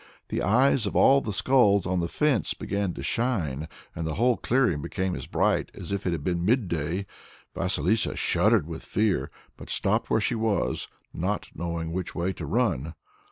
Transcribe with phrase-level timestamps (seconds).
[0.29, 4.35] The eyes of all the skulls on the fence began to shine and the whole
[4.35, 7.05] clearing became as bright as if it had been midday.
[7.53, 12.95] Vasilissa shuddered with fear, but stopped where she was, not knowing which way to run.